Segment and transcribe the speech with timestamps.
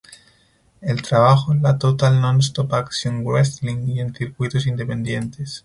[0.81, 5.59] El trabajo en la Total Nonstop Action Wrestling y en circuitos independientes.